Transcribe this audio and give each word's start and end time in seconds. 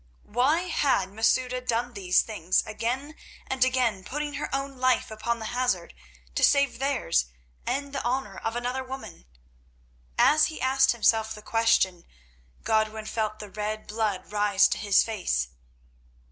Why 0.25 0.61
had 0.61 1.09
Masouda 1.09 1.61
done 1.61 1.93
these 1.93 2.23
things, 2.23 2.63
again 2.65 3.13
and 3.45 3.63
again 3.63 4.03
putting 4.03 4.33
her 4.33 4.49
own 4.51 4.79
life 4.79 5.11
upon 5.11 5.37
the 5.37 5.45
hazard 5.53 5.93
to 6.33 6.43
save 6.43 6.79
theirs 6.79 7.27
and 7.67 7.93
the 7.93 8.03
honour 8.03 8.35
of 8.39 8.55
another 8.55 8.83
woman? 8.83 9.27
As 10.17 10.47
he 10.47 10.59
asked 10.59 10.91
himself 10.91 11.35
the 11.35 11.43
question 11.43 12.05
Godwin 12.63 13.05
felt 13.05 13.37
the 13.37 13.51
red 13.51 13.85
blood 13.85 14.31
rise 14.31 14.67
to 14.69 14.79
his 14.79 15.03
face. 15.03 15.49